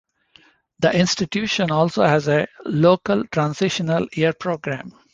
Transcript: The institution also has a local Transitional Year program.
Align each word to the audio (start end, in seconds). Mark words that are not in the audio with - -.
The 0.79 0.97
institution 0.97 1.69
also 1.69 2.03
has 2.03 2.27
a 2.27 2.47
local 2.65 3.23
Transitional 3.27 4.07
Year 4.15 4.33
program. 4.33 4.93